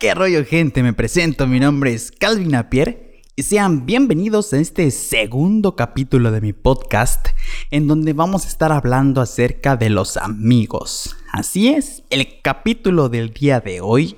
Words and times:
¿Qué 0.00 0.14
rollo 0.14 0.46
gente? 0.46 0.82
Me 0.82 0.94
presento, 0.94 1.46
mi 1.46 1.60
nombre 1.60 1.92
es 1.92 2.10
Calvin 2.10 2.54
Apier 2.54 3.20
y 3.36 3.42
sean 3.42 3.84
bienvenidos 3.84 4.50
a 4.54 4.58
este 4.58 4.90
segundo 4.92 5.76
capítulo 5.76 6.32
de 6.32 6.40
mi 6.40 6.54
podcast 6.54 7.28
en 7.70 7.86
donde 7.86 8.14
vamos 8.14 8.46
a 8.46 8.48
estar 8.48 8.72
hablando 8.72 9.20
acerca 9.20 9.76
de 9.76 9.90
los 9.90 10.16
amigos. 10.16 11.18
Así 11.30 11.68
es, 11.68 12.02
el 12.08 12.40
capítulo 12.40 13.10
del 13.10 13.34
día 13.34 13.60
de 13.60 13.82
hoy 13.82 14.16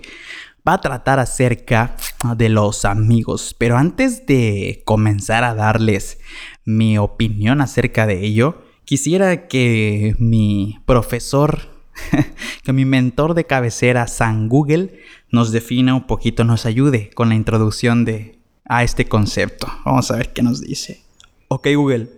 va 0.66 0.74
a 0.74 0.80
tratar 0.80 1.18
acerca 1.18 1.96
de 2.36 2.48
los 2.48 2.84
amigos, 2.84 3.52
pero 3.58 3.76
antes 3.76 4.24
de 4.24 4.82
comenzar 4.84 5.42
a 5.42 5.52
darles 5.52 6.20
mi 6.64 6.96
opinión 6.96 7.60
acerca 7.60 8.06
de 8.06 8.24
ello, 8.24 8.62
quisiera 8.84 9.48
que 9.48 10.14
mi 10.20 10.78
profesor 10.86 11.71
que 12.64 12.72
mi 12.72 12.84
mentor 12.84 13.34
de 13.34 13.46
cabecera, 13.46 14.06
San 14.06 14.48
Google, 14.48 15.00
nos 15.30 15.52
defina 15.52 15.94
un 15.94 16.06
poquito, 16.06 16.44
nos 16.44 16.66
ayude 16.66 17.10
con 17.10 17.28
la 17.28 17.34
introducción 17.34 18.04
de, 18.04 18.38
a 18.68 18.82
este 18.82 19.08
concepto. 19.08 19.68
Vamos 19.84 20.10
a 20.10 20.16
ver 20.16 20.32
qué 20.32 20.42
nos 20.42 20.60
dice. 20.60 21.02
Ok, 21.48 21.68
Google. 21.74 22.08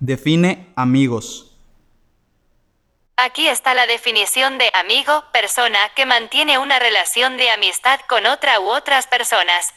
Define 0.00 0.68
amigos. 0.76 1.56
Aquí 3.16 3.48
está 3.48 3.74
la 3.74 3.86
definición 3.86 4.58
de 4.58 4.70
amigo, 4.74 5.24
persona 5.32 5.78
que 5.96 6.06
mantiene 6.06 6.58
una 6.58 6.78
relación 6.78 7.36
de 7.36 7.50
amistad 7.50 7.98
con 8.08 8.26
otra 8.26 8.60
u 8.60 8.68
otras 8.68 9.08
personas. 9.08 9.74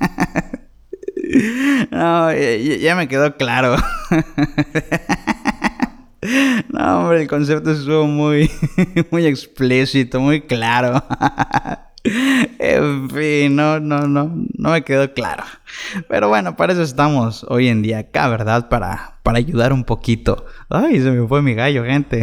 No, 1.90 2.32
ya, 2.32 2.94
me 2.94 3.08
quedó 3.08 3.36
claro. 3.36 3.76
No, 6.68 7.00
hombre, 7.00 7.22
el 7.22 7.28
concepto 7.28 7.72
estuvo 7.72 8.06
muy, 8.06 8.48
muy 9.10 9.26
explícito, 9.26 10.20
muy 10.20 10.42
claro. 10.42 11.02
En 12.04 13.10
fin, 13.10 13.56
no, 13.56 13.80
no, 13.80 14.06
no, 14.06 14.30
no 14.56 14.70
me 14.70 14.82
quedó 14.82 15.12
claro. 15.14 15.42
Pero 16.08 16.28
bueno, 16.28 16.56
para 16.56 16.74
eso 16.74 16.82
estamos 16.82 17.44
hoy 17.48 17.66
en 17.66 17.82
día 17.82 17.98
acá, 17.98 18.28
¿verdad? 18.28 18.68
Para, 18.68 19.16
para 19.24 19.38
ayudar 19.38 19.72
un 19.72 19.82
poquito. 19.82 20.46
Ay, 20.68 21.00
se 21.00 21.10
me 21.10 21.26
fue 21.26 21.42
mi 21.42 21.54
gallo, 21.54 21.84
gente. 21.84 22.22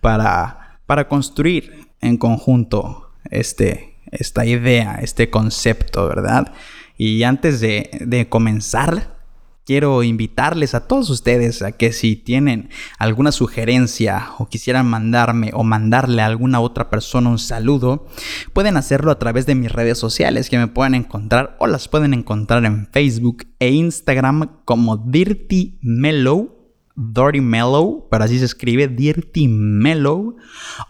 Para, 0.00 0.78
para 0.86 1.08
construir 1.08 1.88
en 2.00 2.16
conjunto 2.16 3.10
este, 3.28 3.96
esta 4.12 4.46
idea, 4.46 4.98
este 5.02 5.30
concepto, 5.30 6.06
¿verdad? 6.06 6.52
Y 6.96 7.24
antes 7.24 7.60
de, 7.60 8.26
comenzar, 8.28 9.18
quiero 9.64 10.02
invitarles 10.02 10.74
a 10.74 10.86
todos 10.86 11.10
ustedes 11.10 11.62
a 11.62 11.72
que 11.72 11.92
si 11.92 12.16
tienen 12.16 12.70
alguna 12.98 13.32
sugerencia 13.32 14.28
o 14.38 14.48
quisieran 14.48 14.86
mandarme 14.86 15.50
o 15.54 15.64
mandarle 15.64 16.22
a 16.22 16.26
alguna 16.26 16.60
otra 16.60 16.90
persona 16.90 17.30
un 17.30 17.38
saludo, 17.38 18.06
pueden 18.52 18.76
hacerlo 18.76 19.10
a 19.10 19.18
través 19.18 19.46
de 19.46 19.54
mis 19.54 19.72
redes 19.72 19.98
sociales 19.98 20.48
que 20.48 20.58
me 20.58 20.68
pueden 20.68 20.94
encontrar 20.94 21.56
o 21.58 21.66
las 21.66 21.88
pueden 21.88 22.14
encontrar 22.14 22.64
en 22.64 22.86
Facebook 22.92 23.44
e 23.58 23.70
Instagram 23.70 24.60
como 24.64 24.96
Dirty 24.96 25.78
Mellow. 25.82 26.52
Dirty 26.96 27.40
Mellow, 27.40 28.06
pero 28.08 28.22
así 28.22 28.38
se 28.38 28.44
escribe 28.44 28.86
Dirty 28.86 29.48
Mellow 29.48 30.36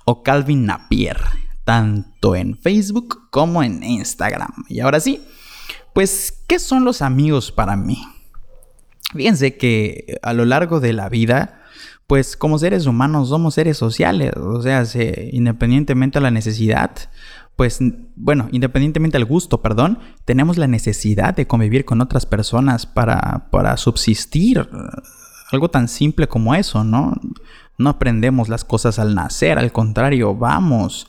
o 0.05 0.23
Calvin 0.23 0.67
Napier, 0.67 1.17
tanto 1.65 2.37
en 2.37 2.59
Facebook 2.59 3.31
como 3.31 3.63
en 3.63 3.83
Instagram. 3.83 4.53
Y 4.69 4.81
ahora 4.81 5.01
sí, 5.01 5.23
pues, 5.95 6.43
¿qué 6.47 6.59
son 6.59 6.85
los 6.85 7.01
amigos 7.01 7.51
para 7.53 7.77
mí? 7.77 8.05
Fíjense 9.15 9.57
que 9.57 10.19
a 10.23 10.33
lo 10.33 10.45
largo 10.45 10.81
de 10.81 10.93
la 10.93 11.09
vida, 11.09 11.63
pues 12.09 12.37
como 12.37 12.59
seres 12.59 12.87
humanos 12.87 13.29
somos 13.29 13.55
seres 13.55 13.79
sociales, 13.79 14.33
o 14.37 14.61
sea, 14.61 14.85
independientemente 15.31 16.19
a 16.19 16.21
la 16.21 16.33
necesidad, 16.33 16.91
pues 17.55 17.79
bueno, 18.17 18.49
independientemente 18.51 19.17
al 19.17 19.25
gusto, 19.25 19.63
perdón, 19.63 20.01
tenemos 20.25 20.59
la 20.59 20.67
necesidad 20.67 21.35
de 21.35 21.47
convivir 21.47 21.85
con 21.85 22.01
otras 22.01 22.27
personas 22.27 22.87
para, 22.87 23.49
para 23.51 23.77
subsistir. 23.77 24.69
Algo 25.53 25.71
tan 25.71 25.87
simple 25.87 26.27
como 26.27 26.57
eso, 26.57 26.83
¿no? 26.83 27.15
No 27.79 27.91
aprendemos 27.91 28.49
las 28.49 28.65
cosas 28.65 28.99
al 28.99 29.15
nacer, 29.15 29.59
al 29.59 29.71
contrario, 29.71 30.35
vamos 30.35 31.07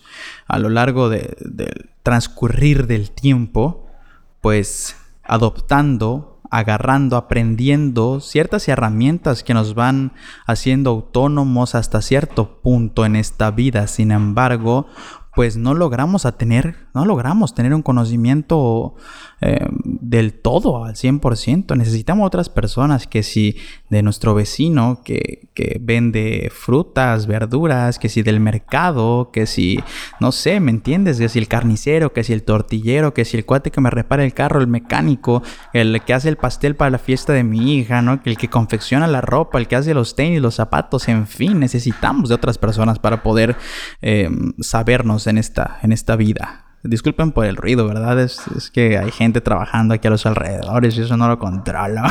a 0.48 0.60
lo 0.60 0.70
largo 0.70 1.10
del 1.10 1.90
transcurrir 2.04 2.86
del 2.86 3.10
tiempo 3.10 3.85
pues 4.46 4.96
adoptando, 5.24 6.40
agarrando, 6.52 7.18
aprendiendo 7.18 8.20
ciertas 8.20 8.68
herramientas 8.68 9.42
que 9.42 9.56
nos 9.56 9.74
van 9.74 10.14
haciendo 10.46 10.92
autónomos 10.92 11.74
hasta 11.74 12.00
cierto 12.04 12.62
punto 12.62 13.08
en 13.08 13.16
esta 13.16 13.50
vida. 13.50 13.88
Sin 13.88 14.12
embargo, 14.12 14.86
pues 15.34 15.58
no 15.58 15.74
logramos 15.74 16.28
a 16.28 16.38
tener, 16.38 16.76
no 16.94 17.06
logramos 17.06 17.56
tener 17.56 17.74
un 17.74 17.82
conocimiento 17.82 18.94
eh, 19.42 19.68
del 20.10 20.34
todo 20.34 20.86
al 20.86 20.96
100%. 20.96 21.76
Necesitamos 21.76 22.28
otras 22.28 22.50
personas 22.50 23.08
que 23.08 23.24
si 23.24 23.58
de 23.90 24.04
nuestro 24.04 24.36
vecino 24.36 25.02
que, 25.04 25.50
que, 25.54 25.78
vende 25.82 26.52
frutas, 26.54 27.28
verduras, 27.28 28.00
que 28.00 28.10
si 28.10 28.22
del 28.22 28.40
mercado, 28.40 29.32
que 29.32 29.46
si, 29.46 29.80
no 30.20 30.32
sé, 30.32 30.60
¿me 30.60 30.72
entiendes? 30.72 31.18
Que 31.18 31.30
si 31.30 31.40
el 31.40 31.48
carnicero, 31.48 32.14
que 32.14 32.24
si 32.24 32.34
el 32.34 32.44
tortillero, 32.44 33.14
que 33.14 33.26
si 33.26 33.38
el 33.38 33.46
cuate 33.46 33.72
que 33.72 33.82
me 33.82 33.90
repara 33.90 34.24
el 34.24 34.34
carro, 34.34 34.60
el 34.60 34.68
mecánico, 34.68 35.42
el 35.74 36.02
que 36.02 36.14
hace 36.14 36.30
el 36.30 36.38
pastel 36.38 36.76
para 36.76 36.92
la 36.92 37.00
fiesta 37.00 37.34
de 37.34 37.44
mi 37.44 37.76
hija, 37.76 38.02
¿no? 38.02 38.20
El 38.24 38.38
que 38.38 38.50
confecciona 38.50 39.08
la 39.08 39.22
ropa, 39.22 39.58
el 39.58 39.68
que 39.68 39.76
hace 39.76 39.94
los 39.94 40.16
tenis, 40.16 40.42
los 40.42 40.56
zapatos, 40.56 41.08
en 41.08 41.28
fin, 41.28 41.60
necesitamos 41.60 42.30
de 42.30 42.36
otras 42.36 42.58
personas 42.58 43.00
para 43.00 43.24
poder 43.24 43.56
eh, 44.02 44.30
sabernos 44.60 45.28
en 45.28 45.38
esta, 45.38 45.80
en 45.82 45.92
esta 45.92 46.16
vida. 46.16 46.65
Disculpen 46.88 47.32
por 47.32 47.46
el 47.46 47.56
ruido, 47.56 47.88
¿verdad? 47.88 48.20
Es, 48.20 48.42
que 48.72 48.98
hay 48.98 49.12
gente 49.12 49.42
trabajando 49.42 49.94
aquí 49.94 50.08
a 50.08 50.12
los 50.12 50.26
alrededores 50.26 50.98
y 50.98 51.02
eso 51.02 51.18
no 51.18 51.28
lo 51.28 51.38
controlo. 51.40 52.02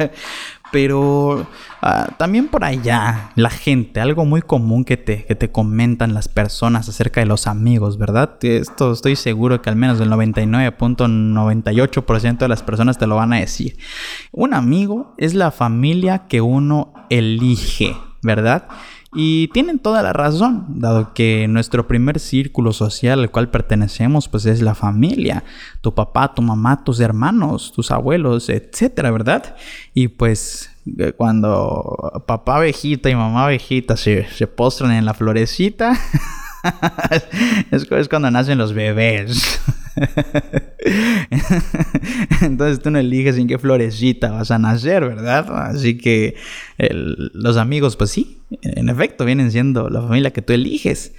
Pero 0.72 1.46
ah, 1.82 2.08
también 2.18 2.48
por 2.48 2.64
allá, 2.64 3.30
la 3.36 3.50
gente, 3.50 4.00
algo 4.00 4.24
muy 4.24 4.42
común 4.42 4.84
que 4.84 4.96
te, 4.96 5.24
que 5.24 5.36
te 5.36 5.52
comentan 5.52 6.14
las 6.14 6.26
personas 6.28 6.88
acerca 6.88 7.20
de 7.20 7.26
los 7.26 7.46
amigos, 7.46 7.96
¿verdad? 7.96 8.36
Esto 8.42 8.92
estoy 8.92 9.14
seguro 9.16 9.62
que 9.62 9.70
al 9.70 9.76
menos 9.76 10.00
el 10.00 10.10
99.98% 10.10 12.38
de 12.38 12.48
las 12.48 12.62
personas 12.62 12.98
te 12.98 13.06
lo 13.06 13.16
van 13.16 13.32
a 13.32 13.40
decir. 13.40 13.78
Un 14.32 14.52
amigo 14.52 15.14
es 15.16 15.34
la 15.34 15.52
familia 15.52 16.26
que 16.26 16.40
uno 16.40 16.92
elige, 17.08 17.96
¿verdad? 18.22 18.66
Y 19.14 19.48
tienen 19.48 19.78
toda 19.78 20.02
la 20.02 20.12
razón, 20.12 20.66
dado 20.68 21.14
que 21.14 21.46
nuestro 21.46 21.86
primer 21.86 22.18
círculo 22.18 22.72
social 22.72 23.20
al 23.20 23.30
cual 23.30 23.48
pertenecemos 23.48 24.28
pues 24.28 24.44
es 24.46 24.60
la 24.60 24.74
familia, 24.74 25.44
tu 25.80 25.94
papá, 25.94 26.34
tu 26.34 26.42
mamá, 26.42 26.82
tus 26.82 26.98
hermanos, 26.98 27.72
tus 27.72 27.92
abuelos, 27.92 28.48
etcétera, 28.48 29.12
¿verdad? 29.12 29.54
Y 29.94 30.08
pues 30.08 30.70
eh, 30.98 31.12
cuando 31.12 32.24
papá 32.26 32.56
abejita 32.56 33.08
y 33.08 33.14
mamá 33.14 33.44
abejita 33.44 33.96
se, 33.96 34.26
se 34.30 34.48
postran 34.48 34.90
en 34.90 35.04
la 35.04 35.14
florecita, 35.14 35.96
es, 37.70 37.90
es 37.90 38.08
cuando 38.08 38.30
nacen 38.30 38.58
los 38.58 38.72
bebés. 38.72 39.60
Entonces 42.42 42.82
tú 42.82 42.90
no 42.90 42.98
eliges 42.98 43.38
en 43.38 43.46
qué 43.46 43.58
florecita 43.58 44.30
vas 44.30 44.50
a 44.50 44.58
nacer, 44.58 45.04
¿verdad? 45.04 45.68
Así 45.68 45.96
que 45.96 46.36
los 46.78 47.56
amigos, 47.56 47.96
pues 47.96 48.10
sí, 48.10 48.38
en 48.62 48.88
efecto, 48.88 49.24
vienen 49.24 49.50
siendo 49.50 49.88
la 49.88 50.02
familia 50.02 50.32
que 50.32 50.42
tú 50.42 50.52
eliges. 50.52 51.14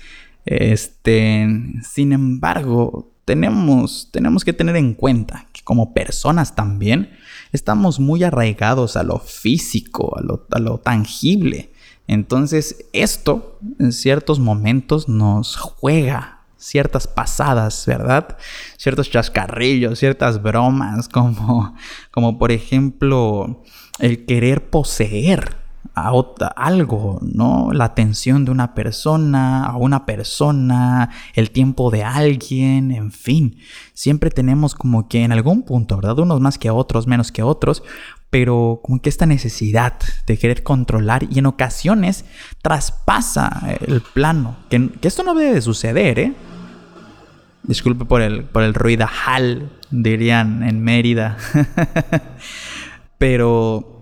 Este, 0.45 1.47
sin 1.83 2.13
embargo, 2.13 3.11
tenemos, 3.25 4.09
tenemos 4.11 4.45
que 4.45 4.53
tener 4.53 4.75
en 4.75 4.93
cuenta 4.93 5.47
que 5.51 5.61
como 5.63 5.93
personas 5.93 6.55
también 6.55 7.09
estamos 7.51 7.99
muy 7.99 8.23
arraigados 8.23 8.95
a 8.95 9.03
lo 9.03 9.19
físico, 9.19 10.17
a 10.17 10.21
lo, 10.21 10.45
a 10.51 10.59
lo 10.59 10.77
tangible. 10.77 11.71
Entonces, 12.07 12.85
esto 12.93 13.59
en 13.79 13.91
ciertos 13.91 14.39
momentos 14.39 15.09
nos 15.09 15.55
juega 15.55 16.34
ciertas 16.65 17.07
pasadas, 17.07 17.85
¿verdad? 17.85 18.37
Ciertos 18.77 19.11
chascarrillos, 19.11 19.99
ciertas 19.99 20.41
bromas, 20.41 21.07
como, 21.07 21.75
como 22.11 22.39
por 22.39 22.51
ejemplo 22.51 23.63
el 23.99 24.25
querer 24.25 24.69
poseer 24.69 25.57
a 25.93 26.11
algo, 26.57 27.19
¿no? 27.21 27.71
La 27.71 27.85
atención 27.85 28.43
de 28.43 28.51
una 28.51 28.73
persona, 28.73 29.65
a 29.65 29.77
una 29.77 30.05
persona, 30.05 31.11
el 31.35 31.51
tiempo 31.51 31.91
de 31.91 32.03
alguien, 32.03 32.91
en 32.91 33.11
fin. 33.11 33.57
Siempre 33.93 34.29
tenemos 34.29 34.75
como 34.75 35.07
que 35.07 35.23
en 35.23 35.31
algún 35.31 35.63
punto, 35.63 35.95
¿verdad? 35.95 36.19
Unos 36.19 36.41
más 36.41 36.57
que 36.57 36.69
otros, 36.69 37.07
menos 37.07 37.31
que 37.31 37.43
otros, 37.43 37.83
pero 38.29 38.81
como 38.83 39.01
que 39.01 39.07
esta 39.07 39.25
necesidad 39.25 39.93
de 40.25 40.37
querer 40.37 40.63
controlar 40.63 41.27
y 41.31 41.39
en 41.39 41.45
ocasiones 41.45 42.25
traspasa 42.61 43.77
el 43.87 44.01
plano. 44.01 44.57
Que, 44.69 44.89
que 44.99 45.07
esto 45.07 45.23
no 45.23 45.35
debe 45.35 45.53
de 45.53 45.61
suceder, 45.61 46.19
¿eh? 46.19 46.33
Disculpe 47.67 48.05
por 48.05 48.21
el, 48.21 48.43
por 48.43 48.63
el 48.63 48.73
ruido 48.73 49.07
hal, 49.25 49.69
dirían 49.89 50.63
en 50.63 50.83
Mérida. 50.83 51.37
Pero 53.17 53.95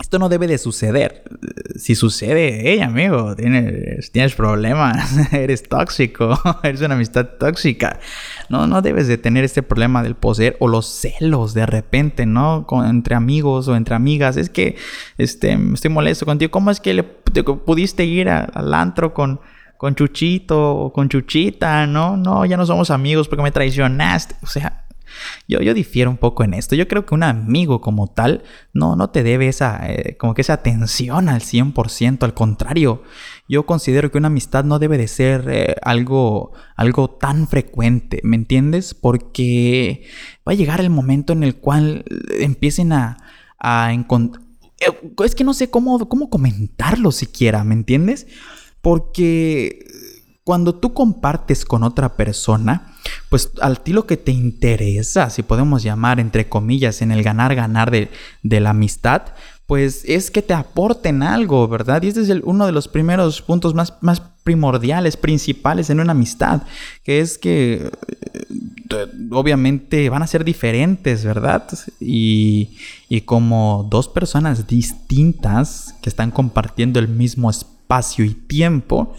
esto 0.00 0.18
no 0.18 0.28
debe 0.28 0.46
de 0.46 0.58
suceder. 0.58 1.22
Si 1.76 1.94
sucede, 1.94 2.62
hey 2.64 2.80
amigo, 2.80 3.36
tienes, 3.36 4.10
tienes 4.12 4.34
problemas, 4.34 5.32
eres 5.32 5.62
tóxico, 5.62 6.38
eres 6.62 6.80
una 6.80 6.94
amistad 6.94 7.26
tóxica. 7.38 8.00
No, 8.48 8.66
no 8.66 8.82
debes 8.82 9.08
de 9.08 9.18
tener 9.18 9.44
este 9.44 9.62
problema 9.62 10.02
del 10.02 10.14
poseer 10.14 10.56
o 10.58 10.68
los 10.68 10.86
celos 10.86 11.54
de 11.54 11.66
repente, 11.66 12.26
¿no? 12.26 12.66
entre 12.86 13.14
amigos 13.14 13.68
o 13.68 13.76
entre 13.76 13.94
amigas. 13.94 14.36
Es 14.36 14.50
que 14.50 14.76
este, 15.16 15.58
estoy 15.74 15.90
molesto 15.90 16.26
contigo. 16.26 16.50
¿Cómo 16.50 16.70
es 16.70 16.80
que 16.80 16.94
le, 16.94 17.02
pudiste 17.02 18.04
ir 18.04 18.28
al 18.28 18.74
antro 18.74 19.14
con, 19.14 19.40
con 19.80 19.94
Chuchito 19.94 20.76
o 20.76 20.92
con 20.92 21.08
Chuchita? 21.08 21.86
No, 21.86 22.14
no, 22.14 22.44
ya 22.44 22.58
no 22.58 22.66
somos 22.66 22.90
amigos 22.90 23.28
porque 23.28 23.42
me 23.42 23.50
traicionaste. 23.50 24.34
O 24.42 24.46
sea, 24.46 24.84
yo, 25.48 25.62
yo 25.62 25.72
difiero 25.72 26.10
un 26.10 26.18
poco 26.18 26.44
en 26.44 26.52
esto. 26.52 26.74
Yo 26.74 26.86
creo 26.86 27.06
que 27.06 27.14
un 27.14 27.22
amigo 27.22 27.80
como 27.80 28.08
tal 28.08 28.42
no, 28.74 28.94
no 28.94 29.08
te 29.08 29.22
debe 29.22 29.48
esa, 29.48 29.90
eh, 29.90 30.18
como 30.18 30.34
que 30.34 30.42
esa 30.42 30.52
atención 30.52 31.30
al 31.30 31.40
100%. 31.40 32.24
Al 32.24 32.34
contrario, 32.34 33.04
yo 33.48 33.64
considero 33.64 34.10
que 34.10 34.18
una 34.18 34.26
amistad 34.26 34.64
no 34.64 34.78
debe 34.78 34.98
de 34.98 35.08
ser 35.08 35.46
eh, 35.48 35.76
algo, 35.80 36.52
algo 36.76 37.08
tan 37.08 37.48
frecuente, 37.48 38.20
¿me 38.22 38.36
entiendes? 38.36 38.92
Porque 38.92 40.04
va 40.46 40.52
a 40.52 40.56
llegar 40.56 40.82
el 40.82 40.90
momento 40.90 41.32
en 41.32 41.42
el 41.42 41.56
cual 41.56 42.04
empiecen 42.38 42.92
a, 42.92 43.16
a 43.58 43.94
encontrar... 43.94 44.44
Eh, 44.78 45.14
es 45.24 45.34
que 45.34 45.44
no 45.44 45.54
sé 45.54 45.70
cómo, 45.70 46.06
cómo 46.06 46.28
comentarlo 46.28 47.12
siquiera, 47.12 47.64
¿me 47.64 47.72
entiendes? 47.72 48.26
Porque 48.80 49.86
cuando 50.44 50.74
tú 50.74 50.94
compartes 50.94 51.64
con 51.64 51.84
otra 51.84 52.16
persona, 52.16 52.94
pues 53.28 53.52
al 53.60 53.80
ti 53.80 53.92
lo 53.92 54.06
que 54.06 54.16
te 54.16 54.32
interesa, 54.32 55.30
si 55.30 55.42
podemos 55.42 55.82
llamar 55.82 56.18
entre 56.18 56.48
comillas, 56.48 57.02
en 57.02 57.12
el 57.12 57.22
ganar-ganar 57.22 57.90
de, 57.90 58.10
la 58.42 58.70
amistad, 58.70 59.22
pues 59.66 60.04
es 60.06 60.30
que 60.32 60.42
te 60.42 60.54
aporten 60.54 61.22
algo, 61.22 61.68
¿verdad? 61.68 62.02
Y 62.02 62.08
este 62.08 62.22
es 62.22 62.32
uno 62.42 62.66
de 62.66 62.72
los 62.72 62.88
primeros 62.88 63.42
puntos 63.42 63.74
más, 63.74 63.94
más 64.00 64.20
primordiales, 64.42 65.16
principales 65.16 65.90
en 65.90 66.00
una 66.00 66.10
amistad, 66.12 66.62
que 67.04 67.20
es 67.20 67.38
que 67.38 67.88
eh, 68.90 69.06
obviamente 69.30 70.08
van 70.08 70.24
a 70.24 70.26
ser 70.26 70.44
diferentes, 70.44 71.24
¿verdad? 71.24 71.68
Y, 72.00 72.76
y 73.08 73.20
como 73.20 73.86
dos 73.88 74.08
personas 74.08 74.66
distintas 74.66 75.94
que 76.02 76.10
están 76.10 76.32
compartiendo 76.32 76.98
el 76.98 77.06
mismo 77.06 77.50
espacio 77.50 77.79
y 78.18 78.34
tiempo, 78.34 79.14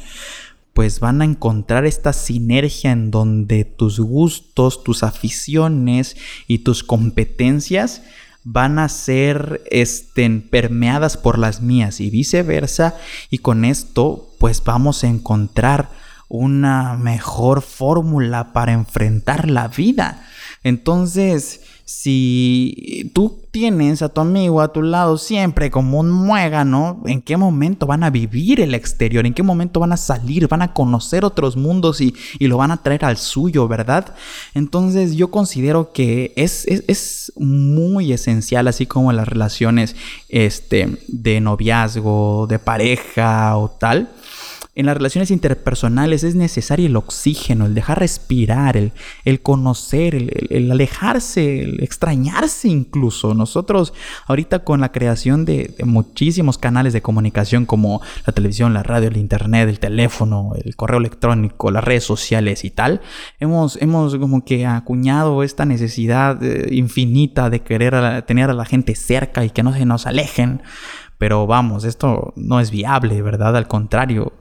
pues 0.74 1.02
van 1.02 1.22
a 1.22 1.26
encontrar 1.26 1.86
esta 1.86 2.14
sinergia 2.14 2.92
en 2.92 3.12
donde 3.12 3.66
tus 3.66 4.00
gustos, 4.00 4.84
tus 4.84 5.04
aficiones 5.04 6.16
y 6.48 6.60
tus 6.60 6.84
competencias 6.84 8.02
van 8.44 8.80
a 8.80 8.88
ser 8.90 9.62
estén 9.70 10.42
permeadas 10.42 11.18
por 11.18 11.38
las 11.38 11.62
mías 11.62 12.00
y 12.00 12.10
viceversa 12.10 12.96
y 13.30 13.40
con 13.40 13.66
esto 13.66 14.30
pues 14.40 14.64
vamos 14.64 15.04
a 15.04 15.08
encontrar 15.08 15.90
una 16.30 16.96
mejor 16.96 17.62
fórmula 17.62 18.54
para 18.54 18.72
enfrentar 18.72 19.50
la 19.50 19.68
vida. 19.68 20.26
Entonces, 20.64 21.62
si 21.92 23.12
tú 23.14 23.42
tienes 23.52 24.02
a 24.02 24.08
tu 24.08 24.22
amigo 24.22 24.62
a 24.62 24.72
tu 24.72 24.82
lado 24.82 25.18
siempre 25.18 25.70
como 25.70 26.00
un 26.00 26.10
muégano, 26.10 27.04
¿en 27.06 27.22
qué 27.22 27.36
momento 27.36 27.86
van 27.86 28.04
a 28.04 28.10
vivir 28.10 28.62
el 28.62 28.74
exterior? 28.74 29.26
¿En 29.26 29.34
qué 29.34 29.44
momento 29.44 29.82
van 29.82 29.92
a 29.92 29.98
salir? 29.98 30.48
¿Van 30.48 30.62
a 30.62 30.74
conocer 30.74 31.26
otros 31.26 31.58
mundos 31.58 32.00
y, 32.00 32.16
lo 32.40 32.58
van 32.58 32.72
a 32.72 32.82
traer 32.82 33.04
al 33.04 33.18
suyo, 33.18 33.68
verdad? 33.68 34.16
Entonces 34.54 35.16
yo 35.16 35.32
considero 35.32 35.92
que 35.92 36.32
es, 36.38 36.66
es, 36.66 37.34
muy 37.36 38.14
esencial, 38.14 38.68
así 38.68 38.86
como 38.86 39.12
las 39.12 39.28
relaciones 39.28 39.96
este, 40.30 40.98
de 41.08 41.42
noviazgo, 41.42 42.48
de 42.48 42.60
pareja 42.60 43.58
o 43.58 43.70
tal 43.70 44.10
en 44.74 44.86
las 44.86 44.96
relaciones 44.96 45.32
interpersonales 45.32 46.24
es 46.24 46.36
necesario 46.36 46.86
el 46.86 46.96
oxígeno, 46.96 47.66
el 47.66 47.74
dejar 47.74 48.00
respirar, 48.00 48.78
el, 48.78 48.94
el 49.26 49.42
conocer, 49.42 50.16
el, 50.16 50.72
alejarse, 50.72 51.64
el 51.64 51.84
extrañarse 51.84 52.70
incluso. 52.70 53.34
Nosotros 53.34 53.94
ahorita 54.28 54.60
con 54.60 54.80
la 54.80 54.94
creación 54.94 55.44
de, 55.44 55.76
muchísimos 55.84 56.58
canales 56.58 56.94
de 56.94 57.02
comunicación 57.02 57.66
como 57.66 58.02
la 58.26 58.32
televisión, 58.32 58.74
la 58.74 58.84
radio, 58.84 59.10
el 59.10 59.18
internet, 59.18 59.68
el 59.68 59.80
teléfono, 59.80 60.54
el 60.64 60.78
correo 60.78 61.00
electrónico, 61.00 61.70
las 61.70 61.84
redes 61.84 62.06
sociales 62.06 62.64
y 62.64 62.70
tal, 62.70 63.02
hemos, 63.42 63.78
hemos 63.82 64.16
como 64.16 64.46
que 64.46 64.66
acuñado 64.66 65.44
esta 65.44 65.66
necesidad 65.66 66.42
eh, 66.42 66.70
infinita 66.72 67.50
de 67.50 67.60
querer 67.60 68.22
tener 68.22 68.50
a 68.50 68.54
la 68.54 68.64
gente 68.64 68.96
cerca 68.96 69.44
y 69.44 69.50
que 69.50 69.64
no 69.64 69.74
se 69.74 69.86
nos 69.86 70.08
alejen. 70.08 70.62
Pero 71.22 71.46
vamos, 71.46 71.84
esto 71.84 72.34
no 72.36 72.60
es 72.60 72.72
viable, 72.72 73.22
¿verdad? 73.22 73.56
Al 73.56 73.68
contrario, 73.68 74.34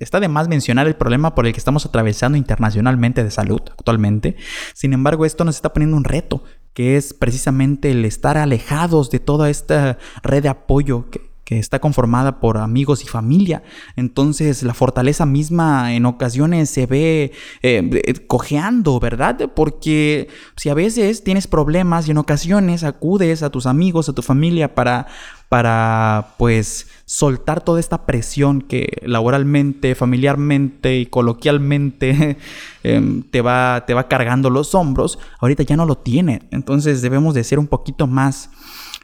está 0.00 0.18
de 0.18 0.26
más 0.26 0.48
mencionar 0.48 0.88
el 0.88 0.96
problema 0.96 1.36
por 1.36 1.46
el 1.46 1.52
que 1.52 1.58
estamos 1.60 1.86
atravesando 1.86 2.36
internacionalmente 2.36 3.22
de 3.22 3.30
salud 3.30 3.60
actualmente. 3.70 4.34
Sin 4.72 4.92
embargo, 4.92 5.24
esto 5.24 5.44
nos 5.44 5.54
está 5.54 5.72
poniendo 5.72 5.96
un 5.96 6.02
reto, 6.02 6.42
que 6.72 6.96
es 6.96 7.14
precisamente 7.14 7.92
el 7.92 8.04
estar 8.04 8.36
alejados 8.36 9.08
de 9.12 9.20
toda 9.20 9.50
esta 9.50 9.96
red 10.24 10.42
de 10.42 10.48
apoyo 10.48 11.08
que, 11.10 11.20
que 11.44 11.58
está 11.58 11.78
conformada 11.78 12.40
por 12.40 12.56
amigos 12.56 13.04
y 13.04 13.06
familia. 13.06 13.62
Entonces 13.96 14.62
la 14.62 14.74
fortaleza 14.74 15.26
misma 15.26 15.94
en 15.94 16.06
ocasiones 16.06 16.70
se 16.70 16.86
ve 16.86 17.32
eh, 17.62 18.26
cojeando, 18.26 18.98
¿verdad? 18.98 19.50
Porque 19.54 20.28
si 20.56 20.70
a 20.70 20.74
veces 20.74 21.22
tienes 21.22 21.46
problemas 21.46 22.08
y 22.08 22.12
en 22.12 22.18
ocasiones 22.18 22.82
acudes 22.82 23.42
a 23.42 23.50
tus 23.50 23.66
amigos, 23.66 24.08
a 24.08 24.14
tu 24.14 24.22
familia 24.22 24.74
para, 24.74 25.06
para 25.48 26.34
pues 26.38 26.88
soltar 27.04 27.62
toda 27.62 27.80
esta 27.80 28.06
presión 28.06 28.60
que 28.62 29.02
laboralmente, 29.04 29.94
familiarmente 29.94 30.98
y 30.98 31.06
coloquialmente 31.06 32.38
em, 32.82 33.22
te, 33.22 33.40
va, 33.40 33.84
te 33.86 33.94
va 33.94 34.08
cargando 34.08 34.50
los 34.50 34.74
hombros, 34.74 35.18
ahorita 35.40 35.62
ya 35.62 35.76
no 35.76 35.86
lo 35.86 35.96
tiene. 35.98 36.42
Entonces 36.50 37.02
debemos 37.02 37.34
de 37.34 37.44
ser 37.44 37.58
un 37.58 37.66
poquito 37.66 38.06
más 38.06 38.50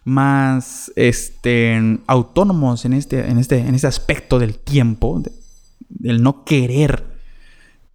más 0.04 0.90
este, 0.96 1.98
autónomos 2.06 2.84
en 2.86 2.94
este, 2.94 3.28
en, 3.28 3.38
este, 3.38 3.58
en 3.58 3.74
este 3.74 3.86
aspecto 3.86 4.38
del 4.38 4.56
tiempo, 4.56 5.22
del 5.88 6.22
no 6.22 6.44
querer 6.44 7.09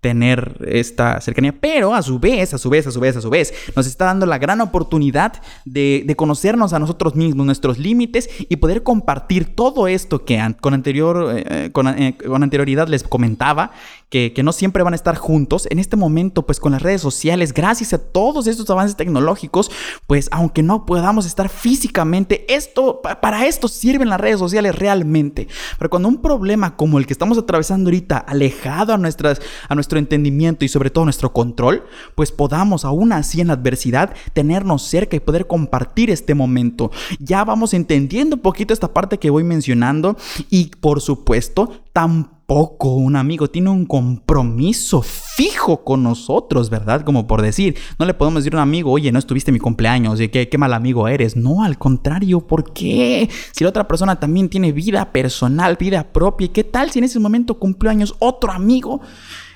tener 0.02 0.64
esta 0.68 1.20
cercanía, 1.20 1.56
pero 1.60 1.96
a 1.96 2.02
su 2.04 2.20
vez, 2.20 2.54
a 2.54 2.58
su 2.58 2.70
vez, 2.70 2.86
a 2.86 2.92
su 2.92 3.00
vez, 3.00 3.16
a 3.18 3.22
su 3.22 3.30
vez, 3.30 3.54
nos 3.76 3.88
está 3.88 4.06
dando 4.06 4.26
la 4.26 4.38
gran 4.38 4.62
oportunidad 4.62 5.42
de, 5.66 6.14
conocernos 6.16 6.74
a 6.74 6.80
nosotros 6.80 7.16
mismos, 7.16 7.46
nuestros 7.46 7.80
límites 7.80 8.30
y 8.38 8.56
poder 8.58 8.84
compartir 8.84 9.56
todo 9.56 9.88
esto 9.88 10.24
que 10.24 10.40
con, 10.62 10.74
anterior, 10.74 11.34
eh, 11.36 11.72
con, 11.72 11.88
eh, 11.88 12.16
con 12.18 12.44
anterioridad 12.44 12.88
les 12.88 13.04
comentaba, 13.04 13.72
que, 14.10 14.44
no 14.44 14.54
siempre 14.54 14.82
van 14.84 14.94
a 14.94 14.96
estar 14.96 15.16
juntos. 15.18 15.68
En 15.70 15.80
este 15.80 15.98
momento, 15.98 16.46
pues 16.46 16.60
con 16.60 16.72
las 16.72 16.82
redes 16.82 17.02
sociales, 17.02 17.54
gracias 17.54 17.94
a 17.94 17.98
todos 17.98 18.48
estos 18.48 18.70
avances 18.70 18.96
tecnológicos, 18.96 19.70
pues 20.08 20.30
aunque 20.32 20.64
no 20.64 20.86
podamos 20.86 21.26
estar 21.26 21.50
físicamente, 21.50 22.46
esto, 22.54 23.02
para 23.02 23.46
esto 23.46 23.68
sirven 23.68 24.10
las 24.10 24.22
redes 24.22 24.40
sociales 24.40 24.76
realmente. 24.76 25.50
Pero 25.78 25.90
cuando 25.90 26.08
un 26.08 26.22
problema 26.22 26.78
como 26.78 26.98
el 26.98 27.08
que 27.08 27.14
estamos 27.14 27.38
atravesando 27.38 27.90
ahorita, 27.90 28.18
alejado 28.18 28.94
a, 28.94 28.98
nuestras, 28.98 29.42
a 29.68 29.76
nuestro 29.96 30.00
entendimiento 30.00 30.66
y 30.66 30.68
sobre 30.68 30.90
todo 30.90 31.06
nuestro 31.06 31.32
control, 31.32 31.84
pues 32.16 32.32
podamos 32.32 32.86
aún 32.86 33.14
así 33.14 33.42
en 33.42 33.50
adversidad 33.50 34.14
tenernos 34.34 34.84
cerca 34.84 35.16
y 35.16 35.22
poder 35.22 35.48
compartir 35.48 36.10
este 36.10 36.36
momento. 36.36 36.92
Ya 37.20 37.44
vamos 37.44 37.74
entendiendo 37.74 38.36
un 38.36 38.42
poquito 38.42 38.74
esta 38.74 38.94
parte 38.94 39.18
que 39.18 39.30
voy 39.30 39.44
mencionando 39.44 40.18
y 40.50 40.72
por 40.80 41.02
supuesto 41.02 41.72
tampoco 41.94 42.36
poco 42.46 42.94
un 42.96 43.16
amigo 43.16 43.50
tiene 43.50 43.70
un 43.70 43.86
compromiso 43.86 45.02
fijo 45.02 45.84
con 45.84 46.04
nosotros, 46.04 46.70
¿verdad? 46.70 47.02
Como 47.02 47.26
por 47.28 47.42
decir, 47.42 47.76
no 47.98 48.06
le 48.06 48.14
podemos 48.14 48.44
decir 48.44 48.54
a 48.54 48.58
un 48.58 48.62
amigo, 48.62 48.92
oye, 48.92 49.12
no 49.12 49.20
estuviste 49.20 49.50
en 49.50 49.54
mi 49.54 49.60
cumpleaños, 49.60 50.20
¿qué, 50.32 50.48
qué 50.50 50.58
mal 50.58 50.74
amigo 50.74 51.08
eres. 51.08 51.36
No, 51.36 51.64
al 51.64 51.78
contrario, 51.78 52.42
¿por 52.42 52.72
qué? 52.72 53.30
Si 53.52 53.64
la 53.64 53.70
otra 53.72 53.88
persona 53.88 54.20
también 54.20 54.50
tiene 54.50 54.72
vida 54.72 55.12
personal, 55.12 55.78
vida 55.78 56.04
propia, 56.04 56.48
¿qué 56.50 56.64
tal 56.64 56.92
si 56.92 57.00
en 57.00 57.06
ese 57.06 57.20
momento 57.20 57.58
cumpleaños 57.58 58.16
otro 58.20 58.52
amigo? 58.52 59.02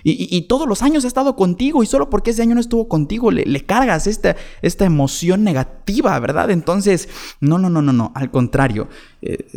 Y, 0.04 0.42
todos 0.48 0.68
los 0.68 0.82
años 0.82 1.04
ha 1.04 1.08
estado 1.08 1.36
contigo 1.36 1.84
y 1.84 1.86
solo 1.86 2.10
porque 2.10 2.32
ese 2.32 2.42
año 2.42 2.56
no 2.56 2.62
estuvo 2.62 2.88
contigo 2.88 3.32
le, 3.32 3.66
cargas 3.66 4.08
esta, 4.08 4.36
esta, 4.62 4.86
emoción 4.86 5.44
negativa, 5.44 6.18
¿verdad? 6.20 6.50
Entonces, 6.52 7.10
no, 7.42 7.58
no, 7.58 7.70
no, 7.70 7.82
no, 7.82 7.94
no, 7.94 8.12
al 8.16 8.32
contrario, 8.32 8.88
eh, 9.22 9.48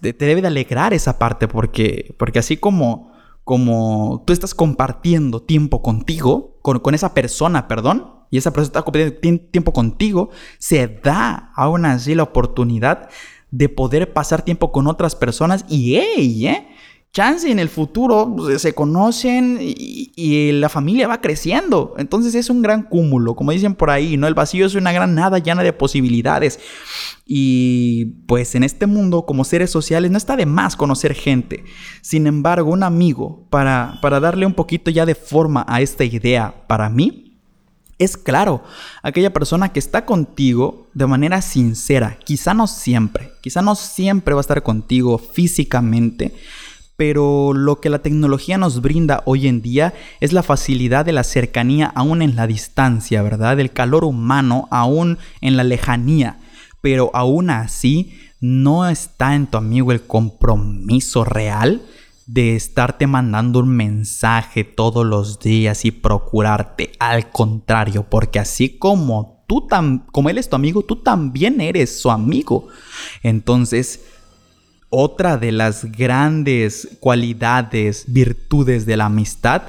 te 0.00 0.26
debe 0.26 0.42
de 0.42 0.48
alegrar 0.48 0.92
esa 0.92 1.18
parte 1.18 1.48
porque, 1.48 2.14
porque 2.18 2.40
así 2.40 2.56
como, 2.56 3.12
como 3.44 4.24
tú 4.26 4.32
estás 4.32 4.54
compartiendo 4.54 5.42
tiempo 5.42 5.82
contigo, 5.82 6.58
con, 6.62 6.80
con 6.80 6.94
esa 6.94 7.14
persona, 7.14 7.68
perdón, 7.68 8.22
y 8.30 8.38
esa 8.38 8.50
persona 8.52 8.68
está 8.68 8.82
compartiendo 8.82 9.44
tiempo 9.50 9.72
contigo, 9.72 10.30
se 10.58 10.88
da 10.88 11.52
aún 11.54 11.84
así 11.84 12.14
la 12.14 12.24
oportunidad 12.24 13.08
de 13.52 13.68
poder 13.68 14.12
pasar 14.12 14.42
tiempo 14.42 14.72
con 14.72 14.86
otras 14.86 15.14
personas 15.14 15.64
y 15.68 15.96
¿eh? 15.96 16.68
Chance 17.12 17.50
en 17.50 17.58
el 17.58 17.68
futuro 17.68 18.32
pues, 18.34 18.62
se 18.62 18.74
conocen 18.74 19.58
y, 19.60 20.52
la 20.52 20.68
familia 20.68 21.08
va 21.08 21.20
creciendo. 21.20 21.94
Entonces 21.98 22.34
es 22.34 22.48
un 22.48 22.62
gran 22.62 22.84
cúmulo, 22.84 23.34
como 23.34 23.52
dicen 23.52 23.74
por 23.74 23.90
ahí, 23.90 24.16
¿no? 24.16 24.26
El 24.26 24.34
vacío 24.34 24.64
es 24.64 24.74
una 24.74 24.92
gran 24.92 25.14
nada 25.14 25.38
llena 25.38 25.62
de 25.62 25.72
posibilidades. 25.72 26.60
Y 27.26 28.04
pues 28.26 28.54
en 28.54 28.62
este 28.62 28.86
mundo, 28.86 29.26
como 29.26 29.44
seres 29.44 29.70
sociales, 29.70 30.10
no 30.10 30.18
está 30.18 30.36
de 30.36 30.46
más 30.46 30.76
conocer 30.76 31.14
gente. 31.14 31.64
Sin 32.00 32.26
embargo, 32.26 32.70
un 32.70 32.82
amigo, 32.82 33.46
para, 33.50 33.98
para 34.00 34.20
darle 34.20 34.46
un 34.46 34.54
poquito 34.54 34.90
ya 34.90 35.04
de 35.04 35.14
forma 35.14 35.64
a 35.68 35.80
esta 35.80 36.04
idea, 36.04 36.54
para 36.66 36.88
mí, 36.88 37.32
es 37.98 38.16
claro, 38.16 38.62
aquella 39.02 39.32
persona 39.32 39.72
que 39.72 39.78
está 39.78 40.04
contigo 40.04 40.88
de 40.94 41.06
manera 41.06 41.40
sincera, 41.42 42.18
quizá 42.24 42.54
no 42.54 42.66
siempre, 42.66 43.32
quizá 43.40 43.62
no 43.62 43.74
siempre 43.74 44.34
va 44.34 44.40
a 44.40 44.42
estar 44.42 44.62
contigo 44.62 45.18
físicamente, 45.18 46.34
pero 47.02 47.52
lo 47.52 47.80
que 47.80 47.90
la 47.90 47.98
tecnología 47.98 48.58
nos 48.58 48.80
brinda 48.80 49.24
hoy 49.26 49.48
en 49.48 49.60
día 49.60 49.92
es 50.20 50.32
la 50.32 50.44
facilidad 50.44 51.04
de 51.04 51.10
la 51.10 51.24
cercanía 51.24 51.90
aún 51.96 52.22
en 52.22 52.36
la 52.36 52.46
distancia, 52.46 53.22
¿verdad? 53.22 53.56
Del 53.56 53.72
calor 53.72 54.04
humano 54.04 54.68
aún 54.70 55.18
en 55.40 55.56
la 55.56 55.64
lejanía. 55.64 56.38
Pero 56.80 57.10
aún 57.12 57.50
así, 57.50 58.16
no 58.40 58.88
está 58.88 59.34
en 59.34 59.48
tu 59.48 59.58
amigo 59.58 59.90
el 59.90 60.02
compromiso 60.02 61.24
real 61.24 61.82
de 62.26 62.54
estarte 62.54 63.08
mandando 63.08 63.58
un 63.58 63.70
mensaje 63.70 64.62
todos 64.62 65.04
los 65.04 65.40
días 65.40 65.84
y 65.84 65.90
procurarte. 65.90 66.92
Al 67.00 67.30
contrario, 67.30 68.06
porque 68.08 68.38
así 68.38 68.78
como 68.78 69.42
tú 69.48 69.66
como 70.12 70.30
él 70.30 70.38
es 70.38 70.48
tu 70.48 70.54
amigo, 70.54 70.82
tú 70.82 70.94
también 70.94 71.60
eres 71.60 72.00
su 72.00 72.12
amigo. 72.12 72.68
Entonces, 73.24 74.04
otra 74.94 75.38
de 75.38 75.52
las 75.52 75.90
grandes 75.90 76.98
cualidades, 77.00 78.04
virtudes 78.08 78.84
de 78.84 78.98
la 78.98 79.06
amistad 79.06 79.62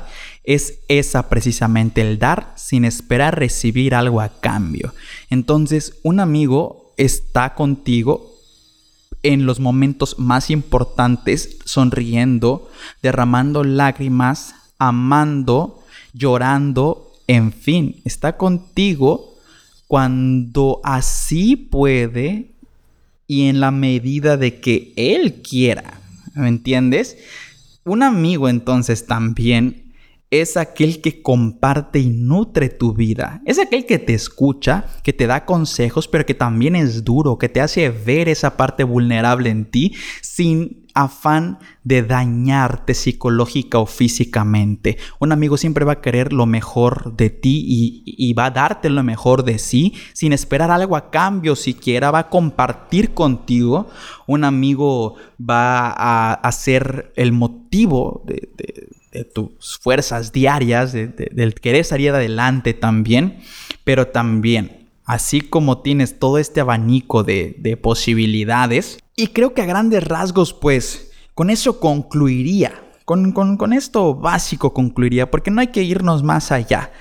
es 0.43 0.79
esa 0.89 1.29
precisamente 1.29 2.01
el 2.01 2.19
dar 2.19 2.51
sin 2.57 2.83
esperar 2.83 3.39
recibir 3.39 3.95
algo 3.95 4.19
a 4.19 4.27
cambio. 4.27 4.93
Entonces, 5.29 5.97
un 6.03 6.19
amigo 6.19 6.93
está 6.97 7.55
contigo 7.55 8.33
en 9.23 9.45
los 9.45 9.61
momentos 9.61 10.19
más 10.19 10.49
importantes, 10.49 11.57
sonriendo, 11.63 12.69
derramando 13.01 13.63
lágrimas, 13.63 14.53
amando, 14.77 15.85
llorando, 16.11 17.13
en 17.27 17.53
fin, 17.53 18.01
está 18.03 18.35
contigo 18.35 19.35
cuando 19.87 20.81
así 20.83 21.55
puede 21.55 22.52
y 23.33 23.49
en 23.49 23.59
la 23.59 23.71
medida 23.71 24.37
de 24.37 24.59
que 24.59 24.93
él 24.95 25.41
quiera. 25.41 25.99
¿Me 26.35 26.47
entiendes? 26.47 27.17
Un 27.83 28.03
amigo 28.03 28.47
entonces 28.47 29.07
también 29.07 29.82
es 30.41 30.57
aquel 30.57 30.99
que 30.99 31.21
comparte 31.21 31.99
y 31.99 32.09
nutre 32.09 32.69
tu 32.69 32.93
vida. 32.93 33.41
Es 33.45 33.59
aquel 33.59 33.85
que 33.85 33.99
te 33.99 34.15
escucha, 34.15 34.87
que 35.03 35.13
te 35.13 35.27
da 35.27 35.45
consejos, 35.45 36.07
pero 36.07 36.25
que 36.25 36.33
también 36.33 36.75
es 36.75 37.03
duro, 37.03 37.37
que 37.37 37.49
te 37.49 37.61
hace 37.61 37.89
ver 37.91 38.27
esa 38.29 38.57
parte 38.57 38.83
vulnerable 38.83 39.51
en 39.51 39.65
ti 39.65 39.93
sin 40.21 40.83
afán 40.95 41.57
de 41.83 42.03
dañarte 42.03 42.93
psicológica 42.93 43.79
o 43.79 43.85
físicamente. 43.85 44.97
Un 45.19 45.31
amigo 45.31 45.57
siempre 45.57 45.85
va 45.85 45.93
a 45.93 46.01
querer 46.01 46.33
lo 46.33 46.45
mejor 46.45 47.15
de 47.15 47.29
ti 47.29 47.63
y, 47.65 48.33
va 48.33 48.45
a 48.45 48.51
darte 48.51 48.89
lo 48.89 49.03
mejor 49.03 49.43
de 49.43 49.59
sí 49.59 49.93
sin 50.13 50.33
esperar 50.33 50.71
algo 50.71 50.95
a 50.95 51.11
cambio 51.11 51.55
siquiera, 51.55 52.09
va 52.09 52.19
a 52.19 52.29
compartir 52.29 53.13
contigo. 53.13 53.87
Un 54.25 54.43
amigo 54.43 55.15
va 55.39 55.91
a, 56.33 56.51
ser 56.51 57.11
el 57.15 57.33
motivo 57.33 58.23
de 58.25 58.51
de 58.55 58.82
tus 59.33 59.77
fuerzas 59.79 60.31
diarias, 60.31 60.93
del 60.93 61.53
querer 61.55 61.85
salir 61.85 62.11
adelante 62.11 62.73
también, 62.73 63.39
pero 63.83 64.07
también, 64.07 64.87
así 65.05 65.41
como 65.41 65.79
tienes 65.79 66.19
todo 66.19 66.37
este 66.37 66.61
abanico 66.61 67.23
de, 67.23 67.79
posibilidades, 67.81 68.99
y 69.15 69.27
creo 69.27 69.53
que 69.53 69.61
a 69.61 69.65
grandes 69.65 70.03
rasgos, 70.03 70.53
pues, 70.53 71.11
con 71.35 71.49
eso 71.49 71.79
concluiría, 71.79 72.73
con, 73.05 73.31
con, 73.31 73.73
esto 73.73 74.15
básico 74.15 74.73
concluiría, 74.73 75.29
porque 75.29 75.51
no 75.51 75.61
hay 75.61 75.67
que 75.67 75.83
irnos 75.83 76.23
más 76.23 76.51
allá. 76.51 76.91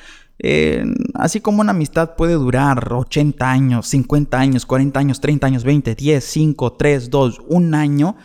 así 1.15 1.41
como 1.41 1.61
una 1.63 1.71
amistad 1.71 2.17
puede 2.17 2.35
durar 2.35 2.93
80 2.93 3.51
años, 3.51 3.87
50 3.87 4.39
años, 4.39 4.67
40 4.67 5.01
años, 5.01 5.21
30 5.21 5.47
años, 5.47 5.65
20, 5.65 5.95
10, 5.95 6.25
5, 6.25 6.73
3, 6.73 7.11
2, 7.11 7.41
un 7.49 7.75
año, 7.75 8.17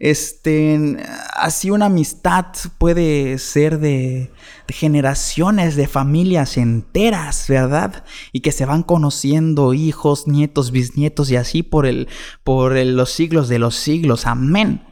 este, 0.00 0.96
así 1.34 1.70
una 1.70 1.86
amistad 1.86 2.46
puede 2.78 3.36
ser 3.36 3.78
de, 3.78 4.32
generaciones, 4.68 5.76
de 5.76 5.86
familias 5.86 6.56
enteras, 6.56 7.44
¿verdad? 7.48 8.04
Y 8.32 8.40
que 8.40 8.50
se 8.50 8.64
van 8.64 8.82
conociendo 8.82 9.74
hijos, 9.74 10.26
nietos, 10.26 10.70
bisnietos 10.70 11.30
y 11.30 11.36
así 11.36 11.62
por, 11.62 11.84
el, 11.84 12.08
por 12.44 12.74
los 12.76 13.12
siglos 13.12 13.48
de 13.48 13.58
los 13.58 13.76
siglos. 13.76 14.26
Amén. 14.26 14.82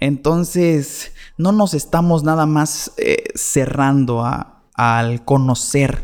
Entonces, 0.00 1.12
no 1.38 1.52
nos 1.52 1.72
estamos 1.72 2.24
nada 2.24 2.44
más 2.44 2.92
eh, 2.98 3.22
cerrando 3.36 4.24
a, 4.24 4.64
al 4.74 5.24
conocer 5.24 6.02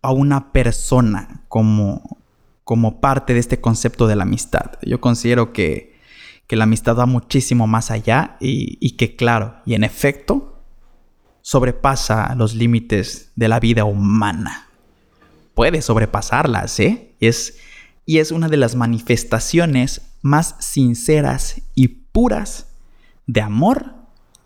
a 0.00 0.12
una 0.12 0.50
persona 0.52 1.44
como, 1.48 2.18
como 2.64 3.02
parte 3.02 3.34
de 3.34 3.40
este 3.40 3.60
concepto 3.60 4.06
de 4.06 4.16
la 4.16 4.22
amistad. 4.22 4.78
Yo 4.80 4.98
considero 5.02 5.52
que 5.52 5.89
que 6.50 6.56
la 6.56 6.64
amistad 6.64 6.96
va 6.98 7.06
muchísimo 7.06 7.68
más 7.68 7.92
allá 7.92 8.36
y, 8.40 8.96
que 8.96 9.14
claro, 9.14 9.54
y 9.66 9.74
en 9.74 9.84
efecto, 9.84 10.60
sobrepasa 11.42 12.34
los 12.34 12.56
límites 12.56 13.30
de 13.36 13.46
la 13.46 13.60
vida 13.60 13.84
humana. 13.84 14.66
Puede 15.54 15.80
sobrepasarlas, 15.80 16.80
¿eh? 16.80 17.14
Es, 17.20 17.56
y 18.04 18.18
es 18.18 18.32
una 18.32 18.48
de 18.48 18.56
las 18.56 18.74
manifestaciones 18.74 20.02
más 20.22 20.56
sinceras 20.58 21.62
y 21.76 21.86
puras 21.86 22.66
de 23.28 23.42
amor 23.42 23.94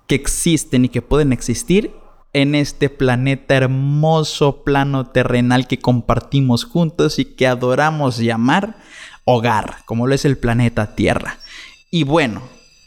que 0.07 0.15
existen 0.15 0.85
y 0.85 0.91
que 0.91 1.01
pueden 1.01 1.33
existir 1.33 1.91
en 2.35 2.55
este 2.55 2.91
planeta 2.91 3.55
hermoso 3.55 4.63
plano 4.63 5.07
terrenal 5.07 5.67
que 5.67 5.79
compartimos 5.79 6.67
juntos 6.67 7.19
y 7.19 7.25
que 7.25 7.47
adoramos 7.47 8.19
llamar 8.19 8.77
hogar, 9.25 9.79
como 9.87 10.07
lo 10.07 10.15
es 10.15 10.27
el 10.27 10.37
planeta 10.37 10.95
Tierra. 10.95 11.39
Y 11.95 12.03
bueno, 12.03 12.43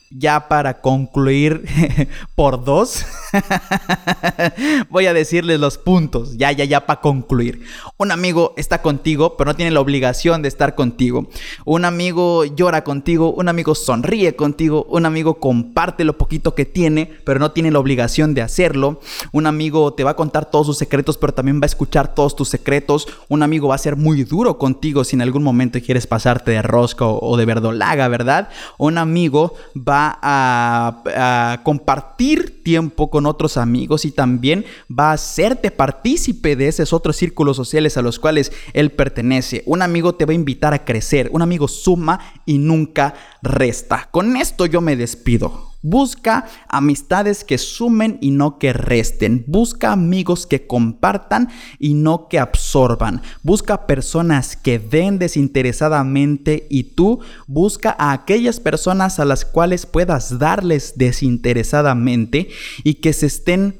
ya 0.09 0.47
para 0.47 0.81
concluir 0.81 1.65
por 2.35 2.63
dos, 2.63 3.05
voy 4.89 5.05
a 5.05 5.13
decirles 5.13 5.59
los 5.59 5.77
puntos, 5.77 6.37
ya, 6.37 6.51
ya, 6.51 6.65
ya 6.65 6.85
para 6.85 7.01
concluir. 7.01 7.63
Un 7.97 8.11
amigo 8.11 8.53
está 8.57 8.81
contigo, 8.81 9.35
pero 9.37 9.51
no 9.51 9.55
tiene 9.55 9.71
la 9.71 9.81
obligación 9.81 10.41
de 10.41 10.47
estar 10.47 10.75
contigo. 10.75 11.27
Un 11.65 11.85
amigo 11.85 12.45
llora 12.45 12.83
contigo, 12.83 13.33
un 13.33 13.49
amigo 13.49 13.75
sonríe 13.75 14.35
contigo, 14.35 14.85
un 14.89 15.05
amigo 15.05 15.39
comparte 15.39 16.03
lo 16.03 16.17
poquito 16.17 16.55
que 16.55 16.65
tiene, 16.65 17.11
pero 17.25 17.39
no 17.39 17.51
tiene 17.51 17.71
la 17.71 17.79
obligación 17.79 18.33
de 18.33 18.41
hacerlo. 18.41 19.01
Un 19.31 19.47
amigo 19.47 19.93
te 19.93 20.03
va 20.03 20.11
a 20.11 20.15
contar 20.15 20.49
todos 20.49 20.67
sus 20.67 20.77
secretos, 20.77 21.17
pero 21.17 21.33
también 21.33 21.59
va 21.59 21.63
a 21.63 21.67
escuchar 21.67 22.13
todos 22.13 22.35
tus 22.35 22.49
secretos. 22.49 23.07
Un 23.27 23.43
amigo 23.43 23.67
va 23.67 23.75
a 23.75 23.79
ser 23.79 23.95
muy 23.95 24.23
duro 24.23 24.57
contigo 24.57 25.03
si 25.03 25.15
en 25.15 25.21
algún 25.21 25.43
momento 25.43 25.79
quieres 25.81 26.07
pasarte 26.07 26.51
de 26.51 26.61
rosca 26.61 27.05
o 27.05 27.37
de 27.37 27.45
verdolaga, 27.45 28.07
¿verdad? 28.07 28.49
Un 28.77 28.97
amigo 28.97 29.55
va 29.75 29.96
a, 29.97 31.61
compartir 31.63 32.63
tiempo 32.63 33.09
con 33.09 33.25
otros 33.25 33.57
amigos 33.57 34.05
y 34.05 34.11
también 34.11 34.65
va 34.91 35.11
a 35.11 35.13
hacerte 35.13 35.71
partícipe 35.71 36.55
de 36.55 36.67
esos 36.67 36.93
otros 36.93 37.15
círculos 37.15 37.57
sociales 37.57 37.97
a 37.97 38.01
los 38.01 38.19
cuales 38.19 38.51
él 38.73 38.91
pertenece. 38.91 39.63
Un 39.65 39.81
amigo 39.81 40.15
te 40.15 40.25
va 40.25 40.31
a 40.31 40.35
invitar 40.35 40.73
a 40.73 40.85
crecer, 40.85 41.29
un 41.31 41.41
amigo 41.41 41.67
suma 41.67 42.19
y 42.45 42.57
nunca 42.57 43.13
resta. 43.41 44.09
Con 44.11 44.37
esto 44.37 44.65
yo 44.65 44.81
me 44.81 44.95
despido. 44.95 45.76
Busca 45.89 46.45
amistades 46.67 47.45
que 47.45 47.57
sumen 47.57 48.17
y 48.19 48.31
no 48.31 48.59
que 48.59 48.73
resten. 48.73 49.45
Busca 49.47 49.93
amigos 49.93 50.45
que 50.45 50.67
compartan 50.67 51.47
y 51.79 51.93
no 51.93 52.27
que 52.27 52.39
absorban. 52.39 53.21
Busca 53.41 53.87
personas 53.87 54.57
que 54.57 54.79
den 54.79 55.17
desinteresadamente 55.17 56.67
y 56.69 56.83
tú 56.83 57.21
busca 57.47 57.95
a 57.97 58.11
aquellas 58.11 58.59
personas 58.59 59.17
a 59.21 59.23
las 59.23 59.45
cuales 59.45 59.85
puedas 59.85 60.39
darles 60.39 60.97
desinteresadamente 60.97 62.49
y 62.83 62.95
que 62.95 63.13
se 63.13 63.27
estén 63.27 63.77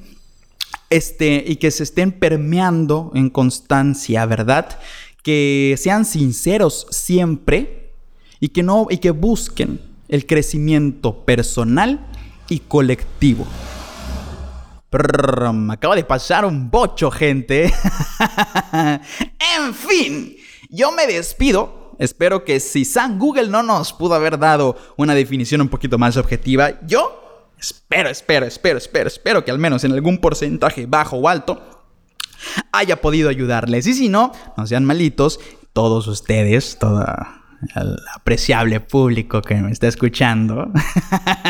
este, 0.89 1.43
y 1.45 1.57
que 1.57 1.71
se 1.71 1.83
estén 1.83 2.13
permeando 2.13 3.11
en 3.15 3.29
constancia, 3.29 4.25
¿verdad? 4.25 4.79
Que 5.23 5.75
sean 5.77 6.05
sinceros 6.05 6.87
siempre 6.89 7.91
y 8.39 8.47
que 8.47 8.63
no 8.63 8.87
y 8.89 8.99
que 8.99 9.11
busquen 9.11 9.96
el 10.09 10.25
crecimiento 10.25 11.25
personal 11.25 12.05
y 12.49 12.59
colectivo. 12.59 13.45
me 15.53 15.73
acaba 15.73 15.95
de 15.95 16.03
pasar 16.03 16.45
un 16.45 16.69
bocho, 16.69 17.11
gente. 17.11 17.65
en 19.57 19.73
fin, 19.73 20.35
yo 20.69 20.91
me 20.91 21.07
despido. 21.07 21.95
Espero 21.99 22.43
que 22.43 22.59
si 22.59 22.85
San 22.85 23.17
Google 23.17 23.49
no 23.49 23.63
nos 23.63 23.91
pudo 23.91 24.13
haber 24.13 24.37
dado 24.37 24.77
una 24.97 25.15
definición 25.15 25.61
un 25.61 25.69
poquito 25.69 25.97
más 25.97 26.15
objetiva, 26.15 26.79
yo 26.85 27.51
espero, 27.59 28.09
espero, 28.09 28.45
espero, 28.45 28.77
espero, 28.77 29.07
espero 29.07 29.43
que 29.43 29.49
al 29.49 29.57
menos 29.57 29.83
en 29.83 29.93
algún 29.93 30.19
porcentaje 30.19 30.85
bajo 30.85 31.17
o 31.17 31.27
alto 31.27 31.85
haya 32.71 33.01
podido 33.01 33.29
ayudarles. 33.29 33.87
Y 33.87 33.93
si 33.93 34.09
no, 34.09 34.31
no 34.55 34.67
sean 34.67 34.85
malitos, 34.85 35.39
todos 35.73 36.07
ustedes, 36.07 36.77
todo 36.79 37.03
el 37.75 37.97
apreciable 38.15 38.79
público 38.79 39.41
que 39.41 39.55
me 39.55 39.71
está 39.71 39.87
escuchando, 39.87 40.71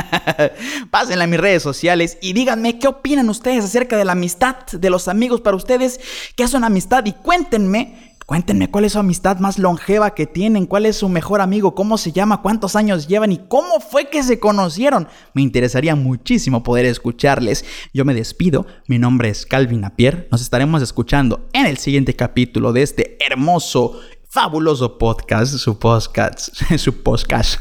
pásenla 0.92 1.26
a 1.26 1.28
mis 1.28 1.40
redes 1.40 1.64
sociales 1.64 2.18
y 2.22 2.34
díganme 2.34 2.80
qué 2.80 2.88
opinan 2.88 3.30
ustedes 3.30 3.66
acerca 3.66 3.98
de 3.98 4.06
la 4.06 4.14
amistad 4.14 4.56
de 4.72 4.90
los 4.90 5.08
amigos 5.08 5.42
para 5.42 5.58
ustedes, 5.58 6.00
qué 6.36 6.44
es 6.44 6.54
una 6.54 6.68
amistad 6.68 7.06
y 7.06 7.14
cuéntenme 7.14 8.08
Cuéntenme 8.28 8.70
cuál 8.70 8.84
es 8.84 8.92
su 8.92 9.00
amistad 9.00 9.40
más 9.40 9.58
longeva 9.58 10.14
que 10.14 10.28
tienen, 10.28 10.66
cuál 10.66 10.86
es 10.86 10.98
su 10.98 11.08
mejor 11.08 11.40
amigo, 11.40 11.76
cómo 11.76 11.98
se 11.98 12.12
llama, 12.12 12.42
cuántos 12.42 12.76
años 12.76 13.08
llevan 13.08 13.32
y 13.32 13.38
cómo 13.38 13.80
fue 13.80 14.10
que 14.10 14.22
se 14.22 14.38
conocieron. 14.38 15.08
Me 15.34 15.42
interesaría 15.42 15.96
muchísimo 15.96 16.62
poder 16.62 16.86
escucharles. 16.88 17.64
Yo 17.94 18.04
me 18.04 18.14
despido, 18.14 18.68
mi 18.88 19.00
nombre 19.00 19.30
es 19.30 19.46
Calvin 19.46 19.86
Apier, 19.86 20.28
nos 20.30 20.42
estaremos 20.42 20.82
escuchando 20.82 21.48
en 21.54 21.68
el 21.68 21.78
siguiente 21.78 22.18
capítulo 22.18 22.74
de 22.74 22.82
este 22.82 23.18
hermoso 23.26 23.98
fabuloso 24.30 24.98
podcast, 24.98 25.58
su 25.58 25.80
podcast, 25.80 26.50
su 26.78 27.04
podcast, 27.04 27.60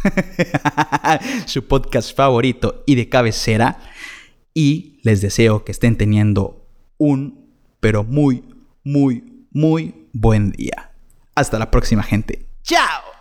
su 1.46 1.66
podcast 1.66 2.16
favorito 2.16 2.82
y 2.86 2.94
de 2.94 3.08
cabecera. 3.08 3.78
Y 4.54 5.00
les 5.02 5.20
deseo 5.20 5.64
que 5.64 5.72
estén 5.72 5.96
teniendo 5.96 6.66
un, 6.98 7.50
pero 7.80 8.04
muy, 8.04 8.44
muy, 8.84 9.46
muy 9.50 10.08
buen 10.12 10.50
día. 10.52 10.92
Hasta 11.34 11.58
la 11.58 11.70
próxima 11.70 12.02
gente. 12.02 12.48
¡Chao! 12.62 13.15